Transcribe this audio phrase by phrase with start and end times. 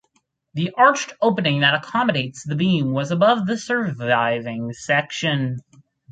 [0.55, 5.59] The arched opening that accommodated the beam was above the surviving section.